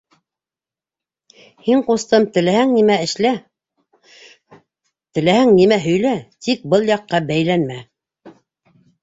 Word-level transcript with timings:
—Һин, 1.65 1.83
ҡустым, 1.89 2.25
теләһәң 2.37 2.73
нимә 2.77 2.95
эшлә, 3.09 3.33
теләһәң 5.19 5.53
нимә 5.59 5.79
һөйлә, 5.85 6.15
тик 6.49 6.67
был 6.75 6.91
яҡҡа 6.95 7.23
бәйләнмә! 7.31 7.79